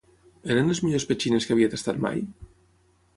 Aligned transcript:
Eren 0.53 0.71
les 0.71 0.81
millors 0.85 1.05
petxines 1.11 1.47
que 1.49 1.55
havia 1.55 1.73
tastat 1.75 2.01
mai? 2.07 2.25